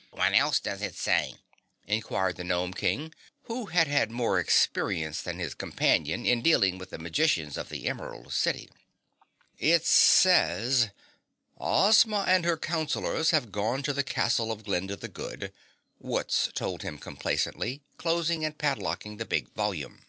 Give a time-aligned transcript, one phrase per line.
[0.10, 1.36] '""What else does it say?"
[1.86, 6.90] inquired the Gnome King, who had had more experience than his companion in dealing with
[6.90, 8.68] the magicians of the Emerald City.
[9.56, 10.90] "It says,
[11.56, 15.52] 'Ozma and her counselors have gone to the castle of Glinda the Good,'"
[15.98, 20.02] Wutz told him complacently closing and padlocking the big volume.